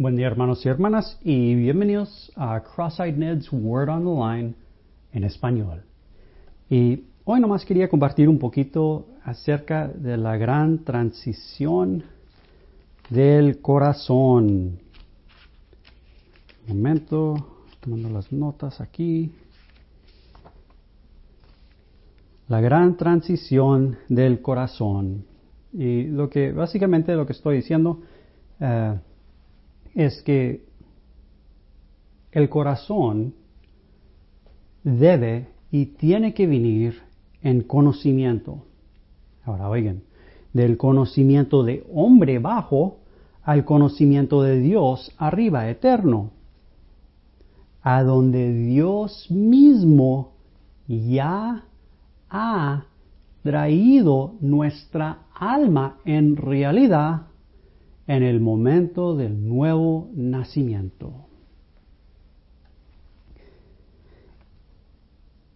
[0.00, 4.54] Buen día hermanos y hermanas y bienvenidos a Cross-Eyed Ned's Word on the Line
[5.12, 5.82] en español.
[6.70, 12.04] Y hoy nomás quería compartir un poquito acerca de la gran transición
[13.10, 14.78] del corazón.
[16.68, 17.34] Un momento,
[17.80, 19.32] tomando las notas aquí.
[22.46, 25.24] La gran transición del corazón.
[25.72, 28.00] Y lo que básicamente lo que estoy diciendo
[28.60, 28.94] eh,
[29.94, 30.64] es que
[32.32, 33.34] el corazón
[34.84, 37.00] debe y tiene que venir
[37.42, 38.64] en conocimiento.
[39.44, 40.02] Ahora oigan,
[40.52, 42.98] del conocimiento de hombre bajo
[43.42, 46.30] al conocimiento de Dios arriba, eterno,
[47.82, 50.32] a donde Dios mismo
[50.86, 51.64] ya
[52.28, 52.84] ha
[53.42, 57.27] traído nuestra alma en realidad
[58.08, 61.12] en el momento del nuevo nacimiento.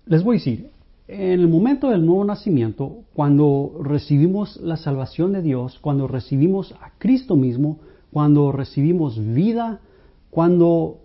[0.05, 0.71] Les voy a decir,
[1.09, 6.93] en el momento del nuevo nacimiento, cuando recibimos la salvación de Dios, cuando recibimos a
[6.99, 7.79] Cristo mismo,
[8.13, 9.81] cuando recibimos vida,
[10.31, 10.99] cuando,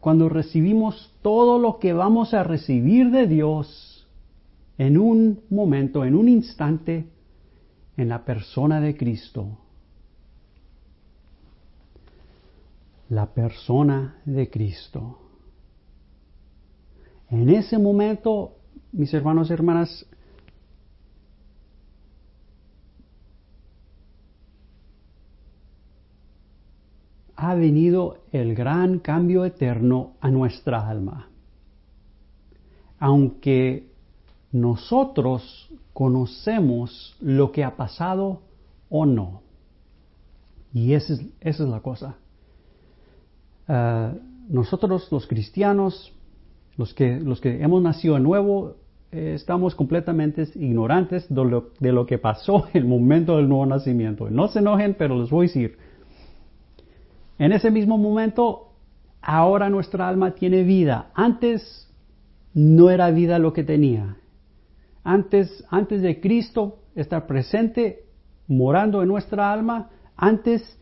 [0.00, 4.08] cuando recibimos todo lo que vamos a recibir de Dios
[4.78, 7.06] en un momento, en un instante,
[7.98, 9.58] en la persona de Cristo,
[13.10, 15.18] la persona de Cristo.
[17.28, 18.56] En ese momento,
[18.92, 20.06] mis hermanos y hermanas,
[27.34, 31.28] ha venido el gran cambio eterno a nuestra alma.
[33.00, 33.88] Aunque
[34.52, 38.42] nosotros conocemos lo que ha pasado
[38.88, 39.42] o no.
[40.72, 42.16] Y esa es, esa es la cosa.
[43.72, 44.14] Ah,
[44.48, 46.12] nosotros los cristianos,
[46.76, 48.74] los que, los que hemos nacido de nuevo,
[49.12, 53.64] eh, estamos completamente ignorantes de lo, de lo, que pasó en el momento del nuevo
[53.66, 54.28] nacimiento.
[54.28, 55.78] No se enojen, pero les voy a decir,
[57.38, 58.72] en ese mismo momento,
[59.22, 61.12] ahora nuestra alma tiene vida.
[61.14, 61.88] Antes
[62.52, 64.16] no era vida lo que tenía.
[65.04, 68.02] Antes, antes de Cristo estar presente,
[68.48, 70.76] morando en nuestra alma, antes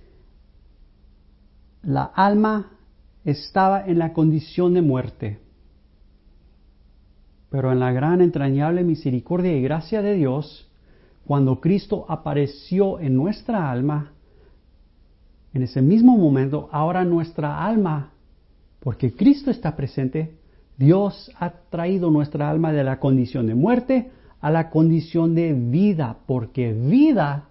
[1.82, 2.77] la alma
[3.24, 5.38] estaba en la condición de muerte.
[7.50, 10.70] Pero en la gran entrañable misericordia y gracia de Dios,
[11.26, 14.12] cuando Cristo apareció en nuestra alma,
[15.54, 18.12] en ese mismo momento, ahora nuestra alma,
[18.80, 20.36] porque Cristo está presente,
[20.76, 26.16] Dios ha traído nuestra alma de la condición de muerte a la condición de vida,
[26.26, 27.48] porque vida,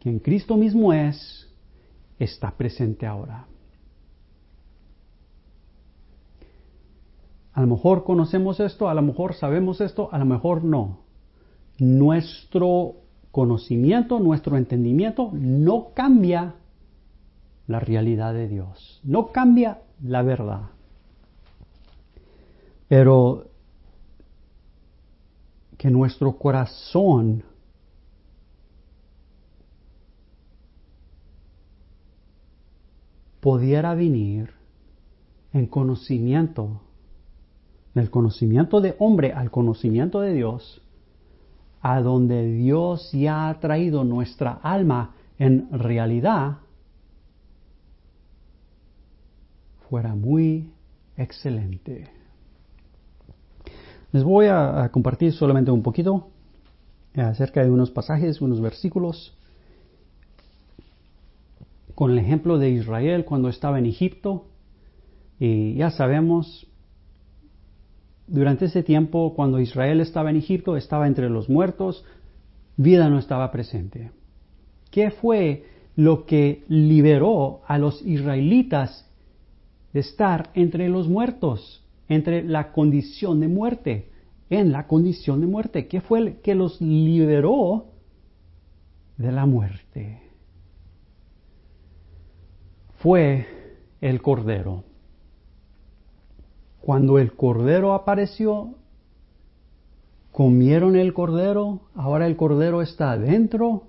[0.00, 1.48] que en Cristo mismo es,
[2.18, 3.46] está presente ahora.
[7.56, 10.98] A lo mejor conocemos esto, a lo mejor sabemos esto, a lo mejor no.
[11.78, 12.96] Nuestro
[13.32, 16.56] conocimiento, nuestro entendimiento no cambia
[17.66, 20.64] la realidad de Dios, no cambia la verdad.
[22.88, 23.46] Pero
[25.78, 27.42] que nuestro corazón
[33.40, 34.50] pudiera venir
[35.54, 36.82] en conocimiento
[37.96, 40.82] del conocimiento de hombre al conocimiento de Dios,
[41.80, 46.58] a donde Dios ya ha traído nuestra alma en realidad,
[49.88, 50.70] fuera muy
[51.16, 52.10] excelente.
[54.12, 56.28] Les voy a, compartir solamente un poquito
[57.14, 59.34] acerca de unos pasajes, unos versículos,
[61.94, 64.48] con el ejemplo de Israel cuando estaba en Egipto.
[65.38, 66.66] Y ya sabemos
[68.26, 72.04] durante ese tiempo, cuando Israel estaba en Egipto, estaba entre los muertos,
[72.76, 74.10] vida no estaba presente.
[74.90, 75.64] ¿Qué fue
[75.94, 79.08] lo que liberó a los israelitas
[79.92, 84.10] de estar entre los muertos, entre la condición de muerte,
[84.50, 85.86] en la condición de muerte?
[85.86, 87.86] ¿Qué fue el que los liberó
[89.16, 90.20] de la muerte?
[92.98, 93.46] Fue
[94.00, 94.84] el Cordero.
[96.86, 98.76] Cuando el cordero apareció,
[100.30, 103.88] comieron el cordero, ahora el cordero está adentro,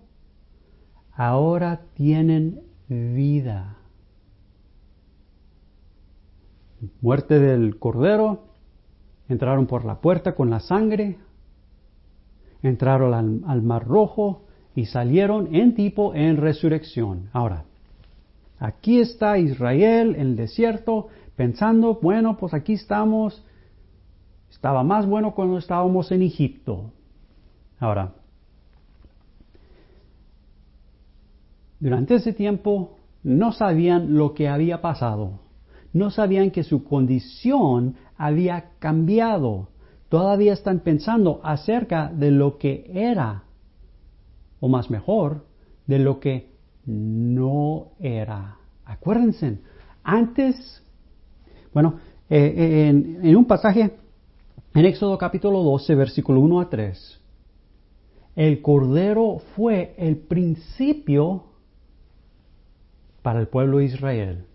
[1.14, 3.78] ahora tienen vida.
[7.00, 8.46] Muerte del cordero,
[9.30, 11.20] entraron por la puerta con la sangre,
[12.64, 14.42] entraron al, mar rojo
[14.74, 17.30] y salieron en tipo en resurrección.
[17.32, 17.66] Ahora,
[18.60, 23.46] Aquí está Israel en el desierto, pensando, bueno, pues aquí estamos.
[24.50, 26.92] Estaba más bueno cuando estábamos en Egipto.
[27.80, 28.16] Ahora,
[31.80, 35.40] durante ese tiempo no sabían lo que había pasado.
[35.94, 39.70] No sabían que su condición había cambiado.
[40.10, 43.44] Todavía están pensando acerca de lo que era,
[44.60, 45.46] o más mejor,
[45.86, 46.50] de lo que
[46.86, 48.58] no era.
[48.86, 49.60] Acuérdense,
[50.04, 50.82] antes,
[51.78, 53.92] bueno, eh, eh, en, en, un pasaje
[54.74, 57.22] en Éxodo capítulo 12, versículo 1 a 3,
[58.36, 61.44] el Cordero fue el principio
[63.22, 64.46] para el pueblo de Israel.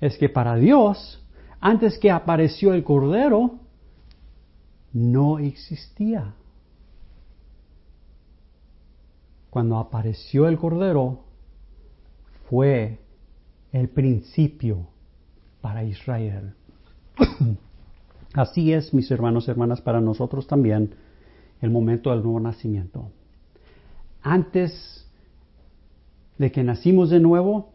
[0.00, 1.24] Es que para Dios,
[1.60, 3.60] antes que apareció el Cordero,
[4.92, 6.34] no existía.
[9.50, 11.24] cuando apareció el Cordero
[12.48, 13.00] fue
[13.72, 14.88] el principio
[15.60, 16.54] para Israel.
[18.34, 20.94] Así es, mis hermanos y hermanas, para nosotros también
[21.60, 23.10] el momento del nuevo nacimiento.
[24.22, 25.06] Antes
[26.38, 27.72] de que nacimos de nuevo,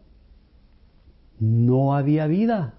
[1.38, 2.74] no había vida.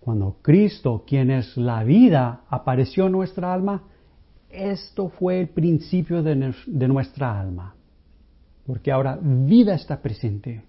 [0.00, 3.82] Cuando Cristo, quien es la vida, apareció en nuestra alma,
[4.48, 6.54] esto fue el principio de,
[6.88, 7.74] nuestra alma,
[8.66, 10.62] porque ahora vida está presente.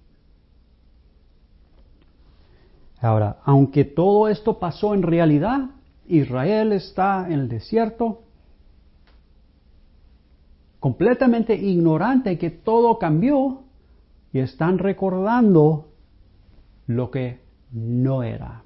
[3.01, 5.69] Ahora, aunque todo esto pasó en realidad,
[6.07, 8.21] Israel está en el desierto,
[10.79, 13.63] completamente ignorante que todo cambió
[14.31, 15.89] y están recordando
[16.85, 17.41] lo que
[17.71, 18.63] no era.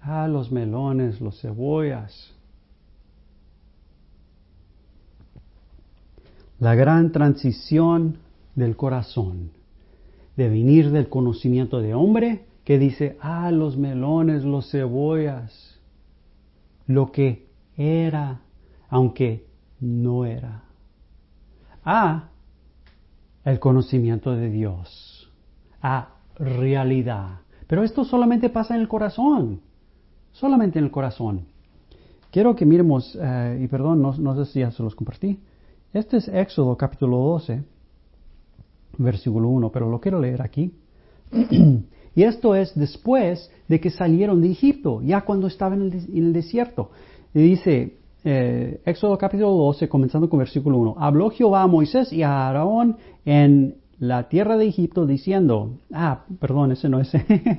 [0.00, 2.34] Ah, los melones, los cebollas,
[6.60, 8.18] la gran transición
[8.54, 9.50] del corazón,
[10.36, 15.80] de venir del conocimiento de hombre que dice, ah, los melones, los cebollas,
[16.86, 17.46] lo que
[17.76, 18.42] era,
[18.90, 19.46] aunque
[19.80, 20.64] no era,
[21.82, 22.28] a
[23.44, 25.32] el conocimiento de Dios,
[25.80, 27.40] a realidad.
[27.66, 29.60] Pero esto solamente pasa en el corazón,
[30.32, 31.46] solamente en el corazón.
[32.30, 35.40] Quiero que miremos, eh, y perdón, no, no sé si ya se los compartí,
[35.92, 37.62] este es Éxodo capítulo 12,
[38.98, 40.72] versículo 1, pero lo quiero leer aquí.
[42.14, 46.90] y esto es después de que salieron de Egipto, ya cuando estaban en el, desierto.
[47.34, 52.48] Dice, eh, Éxodo capítulo 12, comenzando con versículo 1, habló Jehová a Moisés y a
[52.48, 57.12] Aarón en la tierra de Egipto diciendo, ah, perdón, ese no es,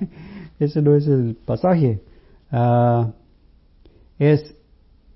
[0.60, 2.02] ese no es el pasaje.
[2.52, 3.12] Ah,
[4.20, 4.56] es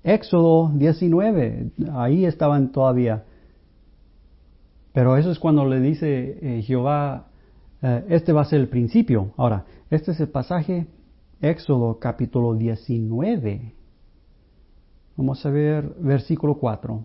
[0.06, 3.24] Éxodo 19, ahí estaban todavía.
[4.92, 7.26] Pero eso es cuando le dice eh, Jehová,
[7.82, 9.32] eh, este va a ser el principio.
[9.36, 10.86] Ahora, este es el pasaje,
[11.40, 13.74] Éxodo capítulo 19.
[15.16, 17.02] Vamos a ver versículo 4.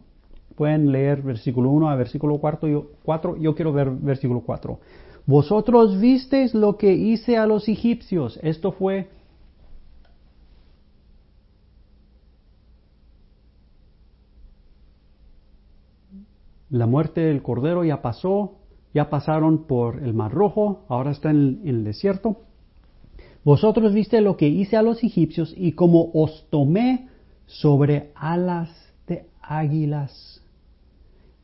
[0.55, 3.37] Pueden leer versículo 1 a versículo 4 yo, 4.
[3.37, 4.79] yo quiero ver versículo 4.
[5.25, 8.39] Vosotros visteis lo que hice a los egipcios.
[8.43, 9.09] Esto fue
[16.71, 18.55] la muerte del Cordero ya pasó,
[18.93, 22.37] ya pasaron por el Mar Rojo, ahora están en, el desierto.
[23.43, 27.09] Vosotros viste lo que hice a los egipcios y como os tomé
[27.45, 28.69] sobre alas
[29.05, 30.41] de águilas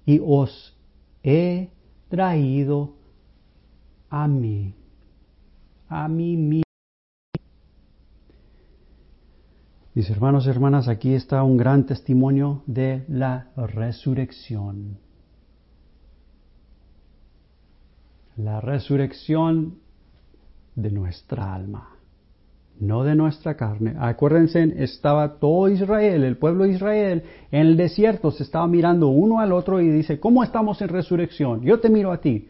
[0.06, 0.78] y os
[1.24, 1.70] he
[2.08, 2.94] traído
[4.10, 4.74] a mí,
[5.90, 6.64] a mí mismo.
[9.94, 15.07] Mis hermanos y hermanas, aquí está un gran testimonio de la resurrección.
[18.38, 19.80] La resurrección
[20.76, 21.96] de nuestra alma,
[22.80, 23.96] no de nuestra carne.
[24.00, 29.40] Acuérdense, estaba todo Israel, el pueblo de Israel, en el desierto, se estaba mirando uno
[29.40, 31.62] al otro y dice, ¿cómo estamos en resurrección?
[31.62, 32.48] Yo te miro a ti.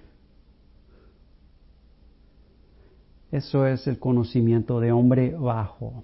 [3.32, 6.04] Eso es el conocimiento de hombre bajo.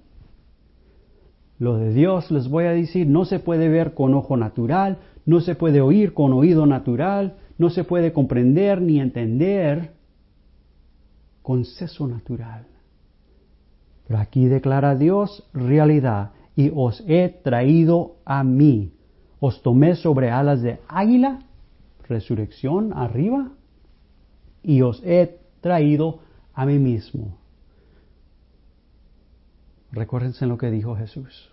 [1.60, 5.40] Lo de Dios, les voy a decir, no se puede ver con ojo natural, no
[5.42, 9.94] se puede oír con oído natural, no se puede comprender ni entender
[11.42, 12.68] con seso natural.
[14.06, 18.92] Pero aquí declara Dios realidad y os he traído a mí.
[19.40, 21.40] Os tomé sobre alas de águila,
[22.10, 23.54] resurrección arriba,
[24.62, 26.20] y os he traído
[26.54, 27.38] a mí mismo.
[29.94, 31.50] Recuérdense lo que dijo Jesús.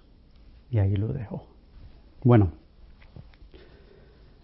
[0.73, 1.47] Y ahí lo dejo.
[2.25, 2.51] Bueno,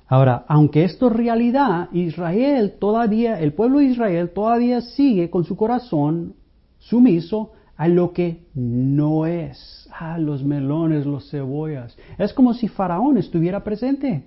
[0.09, 5.57] Ahora, aunque esto es realidad, Israel todavía, el pueblo de Israel todavía sigue con su
[5.57, 6.35] corazón
[6.79, 9.89] sumiso a lo que no es.
[9.93, 11.97] Ah, los melones, los cebollas.
[12.19, 14.25] Es como si Faraón estuviera presente.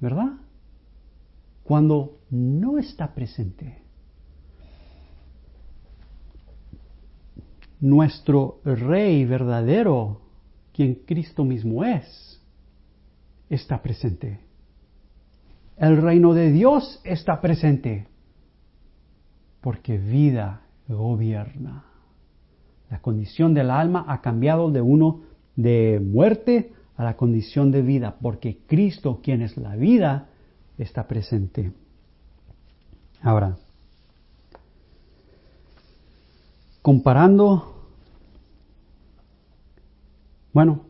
[0.00, 0.32] ¿Verdad?
[1.62, 3.78] Cuando no está presente.
[7.80, 10.20] Nuestro rey verdadero,
[10.72, 12.39] quien Cristo mismo es,
[13.50, 14.40] está presente.
[15.76, 18.06] El reino de Dios está presente.
[19.60, 21.84] Porque vida gobierna.
[22.90, 25.22] La condición del alma ha cambiado de uno
[25.56, 30.28] de muerte a la condición de vida, porque Cristo, quien es la vida,
[30.76, 31.72] está presente.
[33.22, 33.56] Ahora,
[36.82, 37.86] comparando,
[40.52, 40.84] bueno,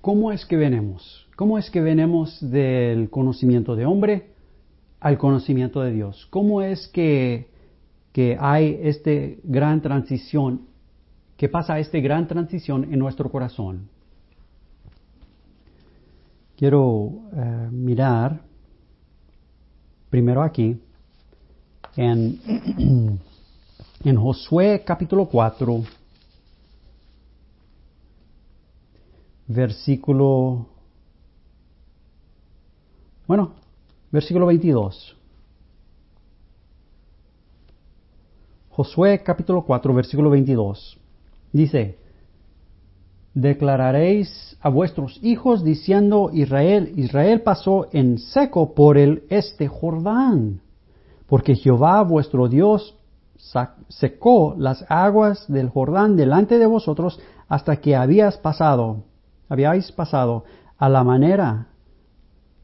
[0.00, 1.21] ¿cómo es que venemos?
[1.36, 4.32] ¿Cómo es que venemos del conocimiento de hombre
[5.00, 6.26] al conocimiento de Dios?
[6.30, 7.48] ¿Cómo es que,
[8.12, 9.10] que hay esta
[9.42, 10.66] gran transición,
[11.36, 13.88] que pasa esta gran transición en nuestro corazón?
[16.56, 18.42] Quiero eh, mirar
[20.10, 20.78] primero aquí
[21.96, 22.38] en,
[24.04, 25.82] en Josué capítulo 4,
[29.48, 30.66] versículo,
[33.26, 33.52] bueno,
[34.10, 35.16] versículo 22.
[38.70, 40.98] Josué capítulo 4, versículo 22.
[41.52, 41.98] Dice,
[43.34, 50.60] declararéis a vuestros hijos diciendo Israel, Israel pasó en seco por el este Jordán,
[51.26, 52.96] porque Jehová vuestro Dios
[53.88, 59.04] secó las aguas del Jordán delante de vosotros hasta que habías pasado,
[59.48, 60.44] habíais pasado
[60.78, 61.66] a la manera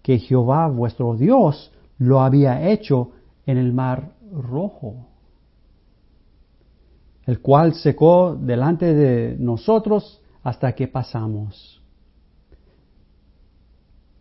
[0.08, 3.10] que Jehová vuestro Dios lo había hecho
[3.44, 5.06] en el mar rojo,
[7.26, 11.82] el cual secó delante de nosotros hasta que pasamos.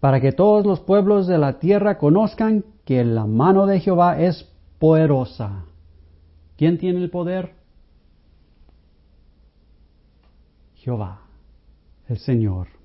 [0.01, 4.43] Para que todos los pueblos de la tierra conozcan que la mano de Jehová es
[4.79, 5.63] poderosa.
[6.57, 7.55] ¿Quién tiene el poder?
[10.75, 11.21] Jehová,
[12.09, 12.76] el Señor.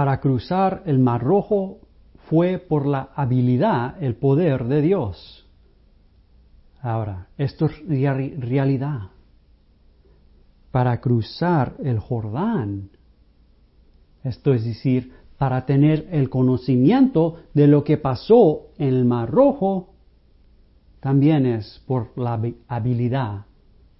[0.00, 1.80] Para cruzar el Mar Rojo
[2.30, 5.46] fue por la habilidad, el poder de Dios.
[6.80, 9.10] Ahora, esto es realidad.
[10.70, 12.88] Para cruzar el Jordán,
[14.24, 19.90] esto es decir, para tener el conocimiento de lo que pasó en el Mar Rojo,
[21.00, 23.44] también es por la habilidad,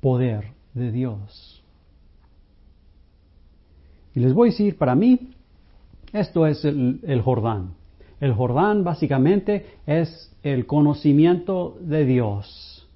[0.01, 1.63] poder de Dios.
[4.15, 5.35] Y les voy a decir, para mí,
[6.13, 7.75] esto es el, Jordán.
[8.21, 12.89] El Jordán básicamente es el conocimiento de Dios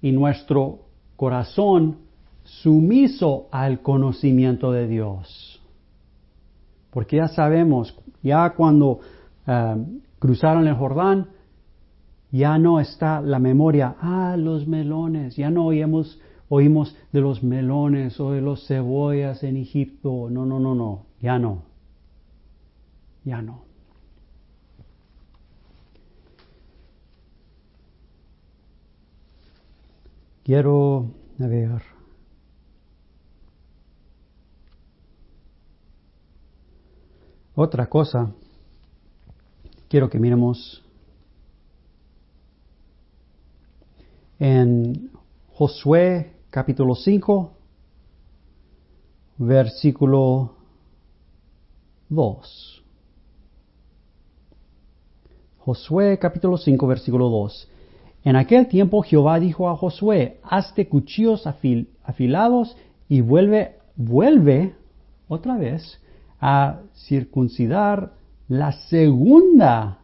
[0.00, 0.80] y nuestro
[1.16, 1.98] corazón
[2.44, 5.60] sumiso al conocimiento de Dios.
[6.90, 9.00] Porque ya sabemos, ya cuando
[9.46, 9.76] eh,
[10.18, 11.28] cruzaron el Jordán,
[12.32, 18.18] ya no está la memoria, ah, los melones, ya no oímos, oímos de los melones
[18.20, 21.69] o de los cebollas en Egipto, no, no, no, no, ya no,
[23.24, 23.64] ya no.
[30.44, 31.06] Quiero,
[31.38, 31.82] ver,
[37.54, 38.32] otra cosa,
[39.88, 40.82] quiero que miremos
[44.40, 45.10] en
[45.52, 47.52] Josué capítulo 5,
[49.38, 50.56] versículo
[52.08, 52.79] 2.
[55.70, 57.68] Josué capítulo 5, versículo 2.
[58.24, 62.76] En aquel tiempo Jehová dijo a Josué, hazte cuchillos afilados
[63.08, 64.74] y vuelve, vuelve
[65.28, 66.00] otra vez
[66.40, 68.14] a circuncidar
[68.48, 69.98] la segunda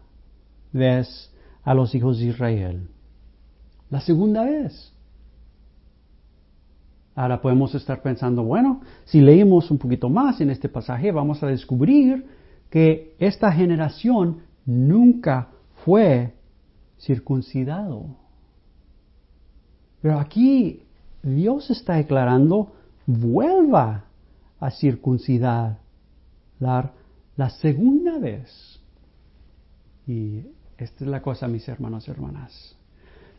[0.73, 1.33] vez
[1.65, 2.89] a los hijos de Israel.
[3.91, 4.93] La segunda vez.
[7.17, 11.49] Ahora podemos estar pensando, bueno, si leímos un poquito más en este pasaje, vamos a
[11.49, 12.25] descubrir
[12.71, 15.49] que esta generación nunca
[15.87, 16.35] fue
[16.99, 18.17] circuncidado.
[20.03, 20.83] Pero aquí
[21.23, 22.75] Dios está declarando,
[23.07, 24.05] vuelva
[24.61, 25.79] a circuncidar
[26.59, 28.79] la segunda vez.
[30.07, 30.43] Y
[30.77, 32.77] esta es la cosa, mis hermanos y hermanas.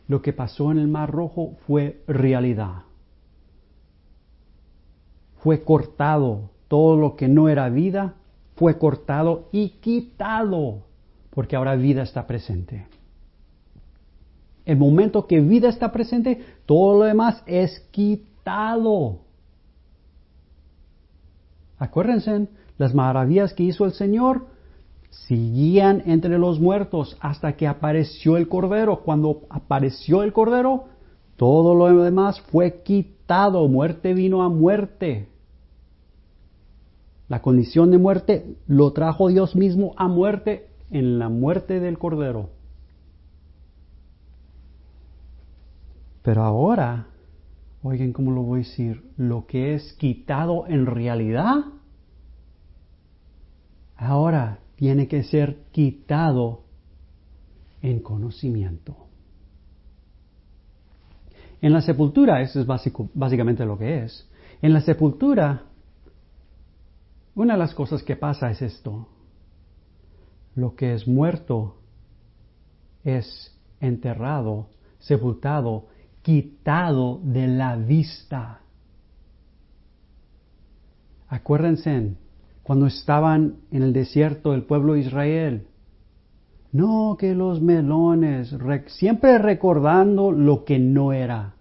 [0.08, 2.82] Lo que pasó en el Mar Rojo fue realidad.
[5.38, 6.50] fue cortado.
[6.68, 8.14] Todo lo que no era vida
[8.56, 10.82] fue cortado y quitado,
[11.38, 12.88] porque ahora vida está presente.
[14.64, 19.20] El momento que vida está presente, todo lo demás es quitado.
[21.78, 24.48] Acuérdense, las maravillas que hizo el Señor
[25.10, 29.02] seguían entre los muertos hasta que apareció el Cordero.
[29.04, 30.86] Cuando apareció el Cordero,
[31.36, 33.68] todo lo demás fue quitado.
[33.68, 35.28] Muerte vino a muerte.
[37.28, 42.50] La condición de muerte lo trajo Dios mismo a muerte en la muerte del Cordero.
[46.22, 47.06] Pero ahora,
[47.82, 51.56] oigan cómo lo voy a decir, lo que es quitado en realidad,
[53.96, 56.62] ahora tiene que ser quitado
[57.82, 58.96] en conocimiento.
[61.60, 64.28] En la sepultura, eso es básico, básicamente lo que es.
[64.62, 65.62] En la sepultura,
[67.34, 69.08] una de las cosas que pasa es esto.
[70.58, 71.76] Lo que es muerto
[73.04, 74.66] es enterrado,
[74.98, 75.86] sepultado,
[76.22, 78.62] quitado de la vista.
[81.28, 82.16] Acuérdense,
[82.64, 85.68] cuando estaban en el desierto el pueblo de Israel,
[86.72, 88.52] no que los melones,
[88.88, 91.54] siempre recordando lo que no era.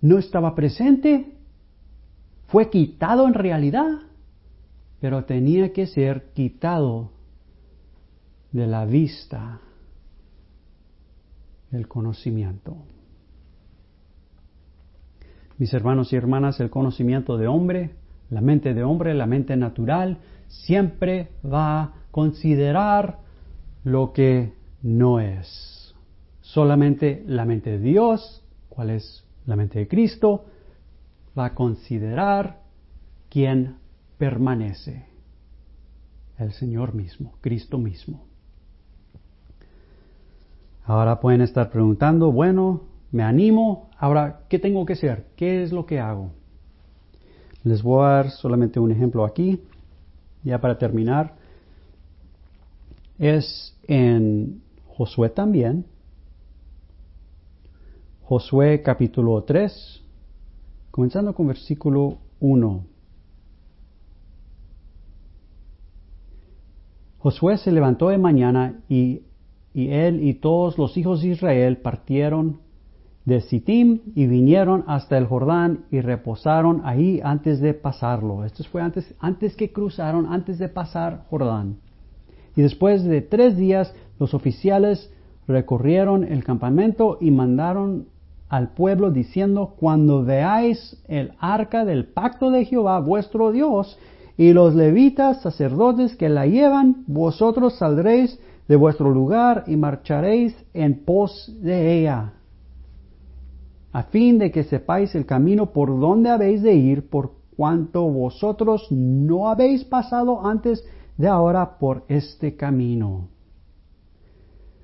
[0.00, 1.34] No estaba presente,
[2.46, 4.02] fue quitado en realidad,
[5.00, 7.15] pero tenía que ser quitado
[8.52, 9.60] de la vista
[11.70, 12.76] del conocimiento.
[15.58, 17.90] Mis hermanos y hermanas, el conocimiento de hombre,
[18.30, 23.18] la mente de hombre, la mente natural, siempre va a considerar
[23.84, 25.94] lo que no es.
[26.42, 30.44] Solamente la mente de Dios, cuál es la mente de Cristo,
[31.38, 32.60] va a considerar
[33.30, 33.76] quién
[34.18, 35.06] permanece.
[36.38, 38.26] El Señor mismo, Cristo mismo.
[40.86, 45.26] Ahora pueden estar preguntando, bueno, me animo, ahora, ¿qué tengo que hacer?
[45.36, 46.30] ¿Qué es lo que hago?
[47.64, 49.60] Les voy a dar solamente un ejemplo aquí,
[50.44, 51.34] ya para terminar
[53.18, 55.86] es en Josué también.
[58.22, 60.02] Josué capítulo 3,
[60.90, 62.84] comenzando con versículo 1.
[67.18, 69.22] Josué se levantó de mañana y,
[69.76, 72.60] y, él y todos los hijos de Israel partieron
[73.26, 78.46] de Sittim y vinieron hasta el Jordán y reposaron ahí antes de pasarlo.
[78.46, 81.76] Esto fue antes, antes que cruzaron, antes de pasar Jordán.
[82.56, 85.12] Y después de tres días los oficiales
[85.46, 88.06] recorrieron el campamento y mandaron
[88.48, 93.98] al pueblo diciendo, cuando veáis el arca del pacto de Jehová vuestro Dios
[94.38, 101.04] y los levitas sacerdotes que la llevan, vosotros saldréis de vuestro lugar y marcharéis en
[101.04, 102.32] pos de ella,
[103.92, 108.88] a fin de que sepáis el camino por donde habéis de ir, por cuanto vosotros
[108.90, 110.84] no habéis pasado antes
[111.16, 113.28] de ahora por este camino.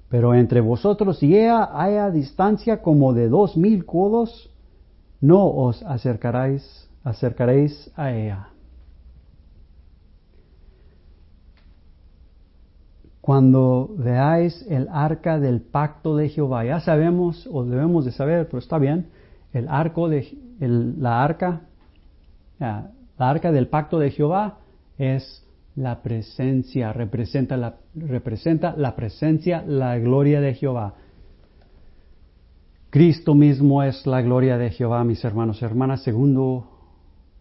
[0.09, 4.51] Pero entre vosotros y ella haya distancia como de dos mil codos,
[5.21, 8.52] no os acercaréis, acercaréis a ella.
[13.23, 18.59] Cuando veáis el arca del pacto de Jehová, ya sabemos o debemos de saber, pero
[18.59, 19.11] está bien,
[19.53, 20.27] el arco de
[20.59, 21.61] la arca,
[22.59, 24.59] la arca del pacto de Jehová
[24.99, 30.95] es la presencia, representa la, representa la presencia, la gloria de Jehová.
[32.91, 36.67] Cristo mismo es la gloria de Jehová, mis hermanos y hermanas, segundo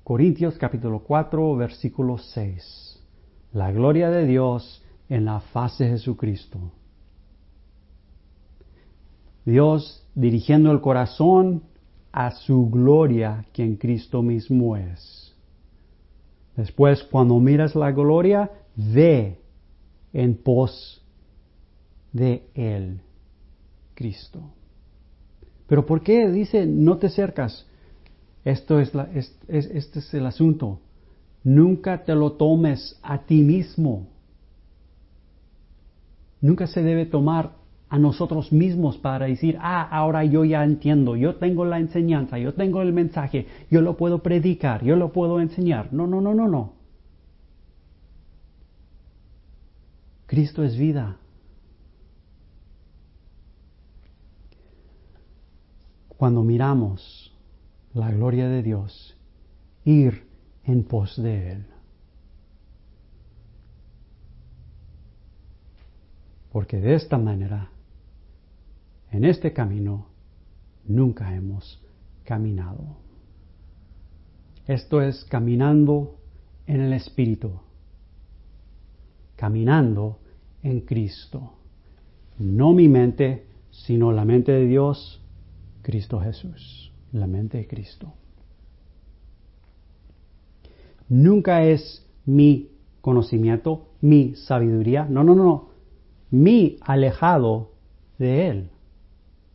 [0.04, 3.04] Corintios capítulo 4, versículo 6.
[3.54, 6.58] La gloria de Dios en la faz de Jesucristo.
[9.44, 11.64] Dios dirigiendo el corazón
[12.14, 15.36] a su gloria, quien Cristo mismo es.
[16.56, 19.38] Después, cuando miras la gloria, ve
[20.14, 21.04] en pos
[22.14, 23.02] de Él,
[23.94, 24.40] Cristo.
[25.68, 27.66] Pero ¿por qué dice no te acercas?
[28.46, 30.80] Esto es, la, este es el asunto.
[31.44, 34.08] Nunca te lo tomes a ti mismo.
[36.42, 37.54] Nunca se debe tomar
[37.88, 42.54] a nosotros mismos para decir, ah, ahora yo ya entiendo, yo tengo la enseñanza, yo
[42.54, 45.92] tengo el mensaje, yo lo puedo predicar, yo lo puedo enseñar.
[45.92, 46.74] No, no, no, no, no.
[50.26, 51.18] Cristo es vida.
[56.08, 57.36] Cuando miramos
[57.94, 59.18] la gloria de Dios
[59.84, 60.24] ir
[60.64, 61.66] en pos de Él.
[66.52, 67.70] Porque de esta manera,
[69.12, 70.08] en este camino,
[70.86, 71.82] nunca hemos
[72.24, 72.98] caminado.
[74.68, 76.18] Esto es caminando
[76.68, 77.52] en el Espíritu,
[79.36, 80.20] caminando
[80.62, 81.54] en Cristo.
[82.38, 85.22] No mi mente, sino la mente de Dios,
[85.82, 88.14] Cristo Jesús, la mente de Cristo.
[91.08, 95.71] Nunca es mi conocimiento, mi sabiduría, no, no, no,
[96.32, 97.72] mi alejado
[98.18, 98.70] de Él,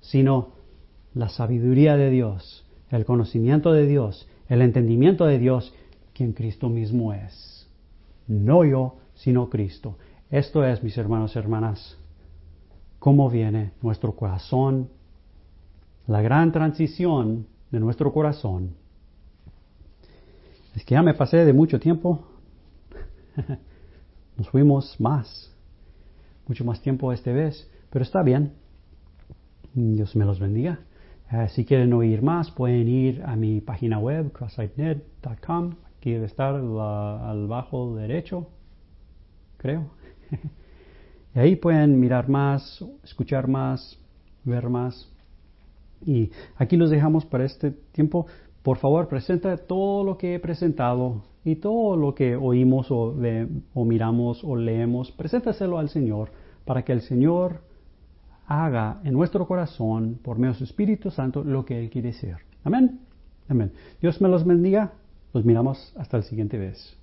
[0.01, 0.53] sino
[1.15, 5.75] la sabiduría de Dios, el conocimiento de Dios, el entendimiento de Dios,
[6.13, 7.69] quien Cristo mismo es.
[8.29, 9.97] No yo, sino Cristo.
[10.31, 11.97] Esto es, mis hermanos y hermanas,
[12.99, 14.89] cómo viene nuestro corazón,
[16.07, 18.75] la gran transición de nuestro corazón.
[20.75, 22.27] Es que ya me pasé de mucho tiempo.
[24.37, 25.51] Nos fuimos más,
[26.47, 28.53] mucho más tiempo esta vez, pero está bien.
[29.75, 30.81] Dios me los bendiga.
[31.33, 35.75] Eh, si quieren oír más, pueden ir a mi página web, crosssightnet.com.
[35.99, 38.49] Aquí debe estar al bajo derecho,
[39.57, 39.91] creo.
[41.35, 43.99] y ahí pueden mirar más, escuchar más,
[44.45, 45.13] ver más.
[46.05, 48.27] Y aquí los dejamos para este tiempo.
[48.67, 53.15] Por favor, presenta todo lo que he presentado y todo lo que oímos o,
[53.75, 56.33] o miramos o leemos, preséntaselo al Señor
[56.65, 57.61] para que el Señor
[58.45, 62.39] haga en nuestro corazón, por medio de su Espíritu Santo, lo que Él quiere hacer.
[62.65, 62.99] Amén.
[63.49, 63.71] Amén.
[64.03, 64.95] Dios me los bendiga.
[65.33, 66.99] Los miramos hasta la siguiente vez.